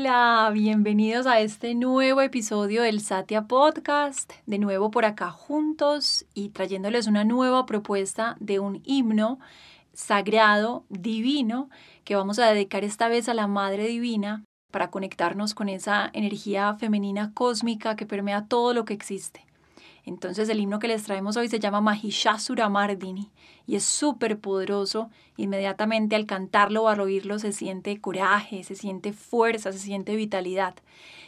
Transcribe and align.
hola, 0.00 0.50
bienvenidos 0.54 1.26
a 1.26 1.40
este 1.40 1.74
nuevo 1.74 2.22
episodio 2.22 2.80
del 2.80 3.02
Satya 3.02 3.46
Podcast, 3.46 4.32
de 4.46 4.58
nuevo 4.58 4.90
por 4.90 5.04
acá 5.04 5.30
juntos 5.30 6.24
y 6.32 6.48
trayéndoles 6.48 7.06
una 7.06 7.22
nueva 7.22 7.66
propuesta 7.66 8.34
de 8.40 8.60
un 8.60 8.80
himno 8.86 9.40
sagrado, 9.92 10.86
divino, 10.88 11.68
que 12.04 12.16
vamos 12.16 12.38
a 12.38 12.46
dedicar 12.46 12.82
esta 12.82 13.08
vez 13.08 13.28
a 13.28 13.34
la 13.34 13.46
Madre 13.46 13.88
Divina 13.88 14.42
para 14.70 14.90
conectarnos 14.90 15.52
con 15.52 15.68
esa 15.68 16.08
energía 16.14 16.74
femenina 16.76 17.34
cósmica 17.34 17.94
que 17.94 18.06
permea 18.06 18.46
todo 18.46 18.72
lo 18.72 18.86
que 18.86 18.94
existe. 18.94 19.44
Entonces 20.04 20.48
el 20.48 20.60
himno 20.60 20.78
que 20.78 20.88
les 20.88 21.02
traemos 21.02 21.36
hoy 21.36 21.48
se 21.48 21.60
llama 21.60 21.80
Mahishasura 21.80 22.68
Mardini 22.68 23.30
y 23.66 23.76
es 23.76 23.84
súper 23.84 24.38
poderoso. 24.38 25.10
Inmediatamente 25.36 26.16
al 26.16 26.26
cantarlo 26.26 26.84
o 26.84 26.88
al 26.88 27.00
oírlo 27.00 27.38
se 27.38 27.52
siente 27.52 28.00
coraje, 28.00 28.64
se 28.64 28.74
siente 28.74 29.12
fuerza, 29.12 29.72
se 29.72 29.78
siente 29.78 30.16
vitalidad. 30.16 30.74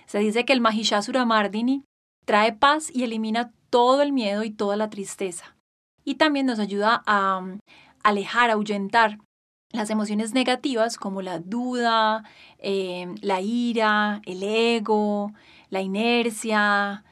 Se 0.06 0.18
dice 0.18 0.44
que 0.44 0.52
el 0.52 0.60
Mahishasura 0.60 1.24
Mardini 1.24 1.84
trae 2.24 2.52
paz 2.52 2.90
y 2.94 3.04
elimina 3.04 3.52
todo 3.70 4.02
el 4.02 4.12
miedo 4.12 4.44
y 4.44 4.50
toda 4.50 4.76
la 4.76 4.90
tristeza. 4.90 5.56
Y 6.04 6.16
también 6.16 6.46
nos 6.46 6.58
ayuda 6.58 7.02
a 7.06 7.38
um, 7.38 7.58
alejar, 8.02 8.50
a 8.50 8.54
ahuyentar 8.54 9.18
las 9.72 9.88
emociones 9.90 10.34
negativas 10.34 10.96
como 10.96 11.22
la 11.22 11.38
duda, 11.38 12.24
eh, 12.58 13.14
la 13.22 13.40
ira, 13.40 14.20
el 14.26 14.42
ego, 14.42 15.32
la 15.70 15.80
inercia, 15.80 17.04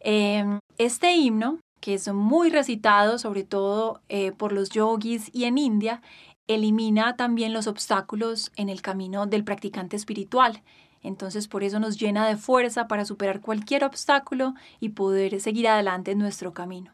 eh, 0.00 0.44
este 0.78 1.14
himno, 1.14 1.58
que 1.80 1.94
es 1.94 2.12
muy 2.12 2.50
recitado 2.50 3.18
sobre 3.18 3.44
todo 3.44 4.00
eh, 4.08 4.32
por 4.32 4.52
los 4.52 4.70
yogis 4.70 5.30
y 5.32 5.44
en 5.44 5.58
India, 5.58 6.02
elimina 6.46 7.16
también 7.16 7.52
los 7.52 7.66
obstáculos 7.66 8.50
en 8.56 8.68
el 8.68 8.80
camino 8.80 9.26
del 9.26 9.44
practicante 9.44 9.96
espiritual. 9.96 10.62
Entonces 11.02 11.46
por 11.46 11.62
eso 11.62 11.78
nos 11.78 11.98
llena 11.98 12.26
de 12.26 12.36
fuerza 12.36 12.88
para 12.88 13.04
superar 13.04 13.40
cualquier 13.40 13.84
obstáculo 13.84 14.54
y 14.80 14.90
poder 14.90 15.40
seguir 15.40 15.68
adelante 15.68 16.12
en 16.12 16.18
nuestro 16.18 16.52
camino. 16.52 16.92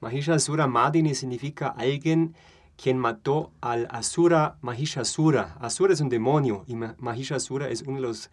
Mahishasura 0.00 0.66
Madini 0.66 1.14
significa 1.14 1.68
alguien 1.68 2.34
quien 2.76 2.98
mató 2.98 3.52
al 3.60 3.88
Asura 3.90 4.58
Mahishasura. 4.60 5.56
Asura 5.60 5.94
es 5.94 6.00
un 6.00 6.08
demonio 6.08 6.64
y 6.66 6.74
Mahishasura 6.74 7.68
es 7.68 7.82
uno 7.82 7.96
de 7.96 8.02
los 8.02 8.30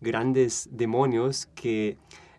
grandes 0.00 0.68
demonios 0.70 1.46
que 1.54 1.96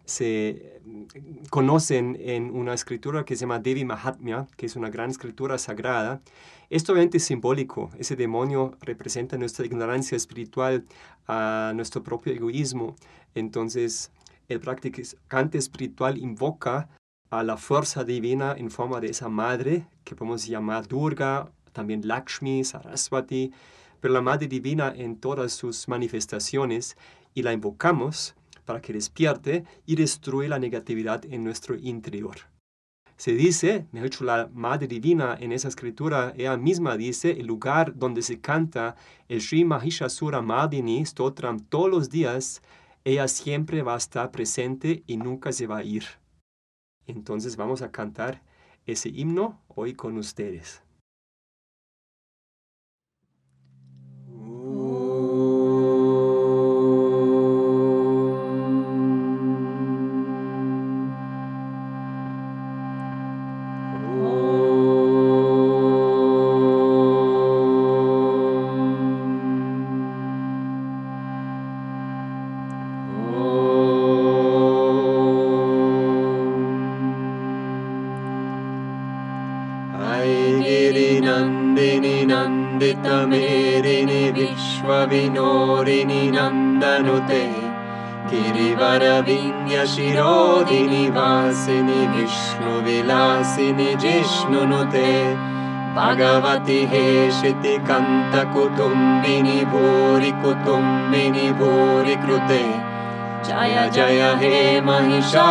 se 0.08 0.80
mm, 0.86 1.04
conocen 1.50 2.18
en 2.20 2.50
una 2.50 2.74
escritura 2.74 3.26
que 3.26 3.36
se 3.36 3.42
llama 3.42 3.60
Devi 3.60 3.84
Mahatmya, 3.84 4.48
que 4.56 4.66
es 4.66 4.76
una 4.76 4.90
gran 4.90 5.12
escritura 5.12 5.58
sagrada. 5.58 6.22
Esto 6.70 6.94
obviamente 6.94 7.18
es 7.18 7.26
simbólico. 7.26 7.92
Ese 8.00 8.16
demonio 8.16 8.78
representa 8.82 9.38
nuestra 9.38 9.66
ignorancia 9.66 10.16
espiritual, 10.16 10.86
a 11.28 11.74
nuestro 11.76 12.04
propio 12.04 12.34
egoísmo. 12.34 12.96
Entonces, 13.36 14.12
el 14.48 14.62
practicante 14.62 15.58
espiritual 15.58 16.18
invoca 16.18 16.90
a 17.30 17.44
la 17.44 17.58
fuerza 17.58 18.06
divina 18.06 18.56
en 18.58 18.72
forma 18.72 19.02
de 19.02 19.10
esa 19.10 19.28
madre, 19.28 19.86
que 20.06 20.16
podemos 20.16 20.48
llamar 20.48 20.88
Durga, 20.88 21.52
también 21.74 22.08
Lakshmi, 22.08 22.64
Saraswati, 22.64 23.52
pero 24.00 24.14
la 24.14 24.22
madre 24.22 24.48
divina 24.48 24.94
en 24.96 25.18
todas 25.18 25.52
sus 25.52 25.90
manifestaciones, 25.90 26.96
y 27.34 27.44
la 27.44 27.52
invocamos 27.52 28.36
para 28.68 28.82
que 28.82 28.94
despierte 28.94 29.64
y 29.86 29.96
destruya 29.96 30.50
la 30.50 30.60
negatividad 30.60 31.24
en 31.26 31.44
nuestro 31.46 31.76
interior. 31.76 32.36
Se 33.16 33.32
dice, 33.32 33.88
mejor 33.94 34.10
dicho, 34.10 34.24
la 34.26 34.50
Madre 34.54 34.88
Divina 34.88 35.38
en 35.40 35.54
esa 35.54 35.70
escritura, 35.70 36.34
ella 36.38 36.58
misma 36.58 36.98
dice, 36.98 37.32
el 37.32 37.48
lugar 37.48 37.98
donde 37.98 38.22
se 38.22 38.42
canta 38.42 38.96
el 39.30 39.42
Sri 39.42 39.64
Mahishasura 39.64 40.42
Madini 40.42 41.04
Stotram 41.04 41.62
todos 41.62 41.90
los 41.90 42.10
días, 42.10 42.62
ella 43.06 43.28
siempre 43.30 43.82
va 43.82 43.96
a 43.96 43.98
estar 43.98 44.30
presente 44.32 45.04
y 45.08 45.16
nunca 45.16 45.52
se 45.54 45.66
va 45.66 45.78
a 45.78 45.84
ir. 45.84 46.04
Entonces 47.08 47.56
vamos 47.56 47.82
a 47.82 47.92
cantar 47.92 48.44
ese 48.86 49.10
himno 49.10 49.62
hoy 49.68 49.94
con 49.94 50.18
ustedes. 50.18 50.84
गिरिवरविन्यशिरोदिनि 88.32 91.06
वासिनि 91.16 92.02
विष्णुविलासिनि 92.14 93.90
जिष्णुनुते। 94.04 95.12
भगवति 95.98 96.80
हे 96.92 97.06
शितिकन्तकुटुम्बिनि 97.32 99.60
भूरि 99.72 100.32
कुटुम्बिनि 100.44 101.48
भूरि 101.60 102.16
कृते 102.26 102.64
जय 103.48 103.76
जय 103.94 104.22
हे 104.42 104.56
महिषासुरमर्दिनि 104.82 105.48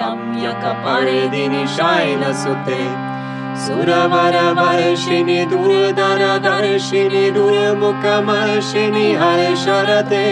रम्यकपर्दिनि 0.00 1.62
शैलसुते 1.76 2.82
सुरवरवर्षिणि 3.64 5.40
दुर्धरदर्शिनि 5.50 7.24
दुर्मुखमर्षिणि 7.36 9.06
हर्षरते 9.20 10.26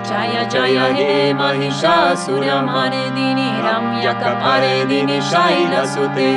जय 0.08 0.36
जय 0.52 0.78
हे 0.96 1.08
महिषासुरमर्दिनि 1.40 3.48
रम्यकपर्दिनि 3.66 5.18
शैलसुते 5.32 6.30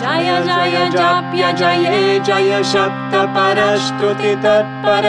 जय 0.00 0.28
जय 0.46 0.76
जाप्य 0.92 1.52
जये 1.58 2.18
जय 2.26 2.62
शब्द 2.72 3.14
परस्तुति 3.36 4.34
तत्पर 4.44 5.06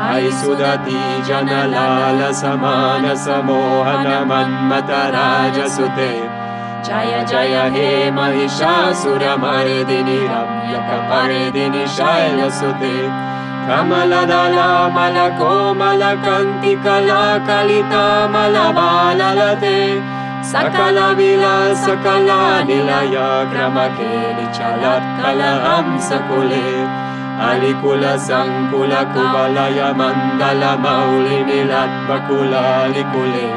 ऐ 0.01 0.29
सुदति 0.41 0.99
जनलाल 1.27 2.19
समान 2.41 3.07
समोहन 3.23 4.07
मन्मत 4.29 4.91
राजसुते 5.15 6.11
जय 6.87 7.11
जय 7.31 7.55
हे 7.75 7.89
महिषासुरमर्दिनि 8.19 10.19
रम्यकपर्दिनि 10.33 11.83
शैलसुते 11.97 12.93
कमलदलामल 13.69 15.17
कोमल 15.39 16.03
कन्तिकला 16.25 17.23
कलितामलबाललते 17.47 19.79
सकल 20.51 20.97
विलास 21.17 21.83
कला 22.05 22.39
निलय 22.69 23.17
क्रमकेलि 23.51 24.45
चलत्कल 24.57 25.41
हंसकुले 25.65 26.69
अलिकुल 27.49 28.05
मिलद्बकुलालिकुले 31.49 33.49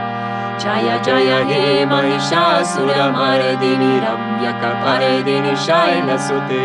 जय 0.65 0.89
जय 1.07 1.31
हे 1.51 1.63
महिषासुरमर्दिनि 1.93 3.93
रम्यकपर्दिनि 4.05 5.55
शैलसुते 5.67 6.65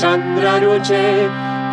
चन्द्ररुचे 0.00 1.04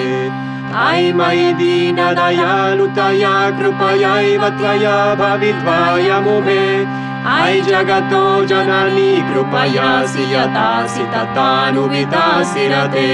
ऐ 0.79 1.13
मयि 1.19 1.53
दीनदयालुतया 1.61 3.35
कृपयैव 3.59 4.43
त्वया 4.59 4.99
भवित्वायमुमे 5.21 6.65
ऐ 7.31 7.61
जगतो 7.69 8.25
जननी 8.51 9.11
कृपयासि 9.31 10.25
यतासि 10.35 11.05
तथानुविदासि 11.15 12.67
रते 12.73 13.11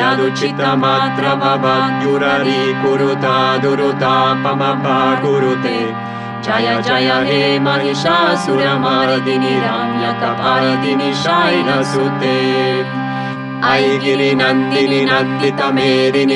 यदुचितमात्र 0.00 1.34
भवद्युररी 1.44 2.62
कुरुता 2.82 3.36
दुरुतापमपा 3.62 4.98
कुरुते 5.22 5.78
जय 6.46 6.68
जय 6.86 7.10
हे 7.30 7.42
महिषासुरमर्दिनि 7.66 9.54
रम्यकपर्दिनि 9.64 11.12
शैलसुते 11.22 12.36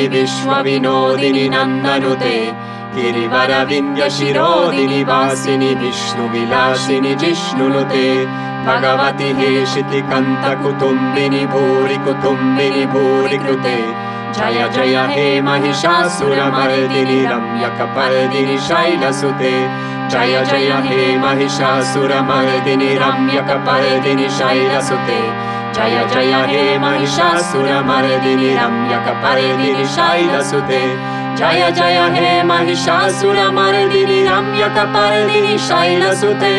विश्वविनोदिनि 0.09 1.49
नन्दनुते। 1.49 2.53
गिरिवरविन्द्यशिरोदिनि 2.95 5.05
वासिनि 5.05 5.75
विष्णुविलासिनि 5.75 7.15
जिष्णुनुते। 7.15 8.27
भगवति 8.67 9.25
हे 9.25 9.67
शितिकन्तकुटुम्बिनि 9.67 11.47
भूरि 11.47 11.97
कुटुम्बिनि 11.97 12.87
भूरि 12.87 13.39
कृते 13.39 14.09
जय 14.39 14.71
जय 14.75 15.07
हे 15.11 15.41
महिषासुरमर्दिनि 15.41 17.25
रम्यकपर्दिनि 17.25 18.59
शैलसुते। 18.59 19.69
जय 20.09 20.45
जय 20.51 20.83
हे 20.87 21.19
महिषासुरमर्दिनि 21.19 22.95
रम्यकपर्दिनि 22.95 24.29
शैलसुते 24.29 25.58
जय 25.79 25.99
जय 26.13 26.33
हे 26.51 26.63
महिषासुरमर्दिनि 26.83 28.49
रम्यकपर्दिनि 28.55 29.85
शैलसुते 29.97 30.81
जय 31.39 31.63
जय 31.79 31.99
हे 32.15 32.31
महिषासुरमर्दिनि 32.51 34.19
रम्यकपर्दिनि 34.29 35.59
शैलसुते 35.69 36.55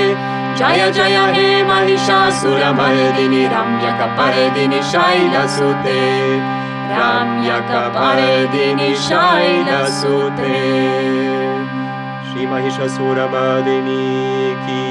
जय 0.59 0.81
जय 0.97 1.17
हे 1.35 1.49
महिषासुरमर्दिनि 1.71 3.43
रम्यकपर्दिनि 3.55 4.81
शैलसुते 4.91 5.99
रम्यकपर्दिनि 6.95 8.89
शैलसुते 9.07 10.55
श्रीमहिषासुरमर्दिनि 12.31 14.03
की। 14.65 14.85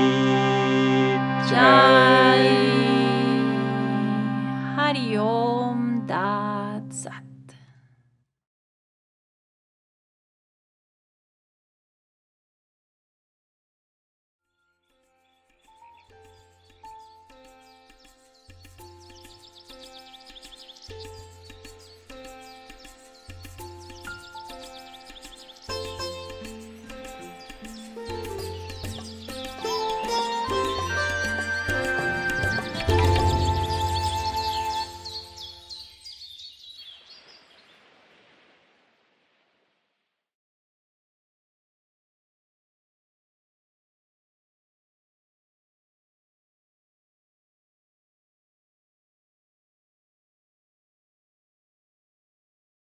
जय 1.50 2.27
हरि 4.98 5.16
ओम 5.22 5.47